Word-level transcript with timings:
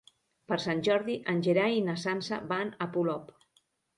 Per 0.51 0.55
Sant 0.63 0.79
Jordi 0.87 1.17
en 1.33 1.43
Gerai 1.49 1.77
i 1.81 1.85
na 1.89 1.95
Sança 2.05 2.41
van 2.53 2.75
a 2.87 2.91
Polop. 2.97 3.29